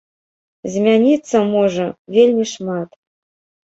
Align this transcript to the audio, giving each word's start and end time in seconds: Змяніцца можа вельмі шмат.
Змяніцца 0.77 1.37
можа 1.53 1.85
вельмі 2.19 2.51
шмат. 2.57 2.89